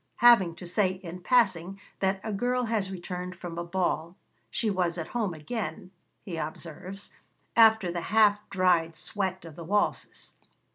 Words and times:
Having 0.15 0.55
to 0.55 0.65
say 0.65 0.93
in 1.03 1.21
passing 1.21 1.79
that 1.99 2.19
a 2.23 2.33
girl 2.33 2.63
has 2.63 2.89
returned 2.89 3.35
from 3.35 3.59
a 3.59 3.63
ball, 3.63 4.15
'she 4.49 4.67
was 4.71 4.97
at 4.97 5.09
home 5.09 5.35
again,' 5.35 5.91
he 6.23 6.37
observes, 6.37 7.11
'after 7.55 7.91
the 7.91 8.01
half 8.09 8.39
dried 8.49 8.95
sweat 8.95 9.45
of 9.45 9.55
the 9.55 9.63
waltzes.' 9.63 10.33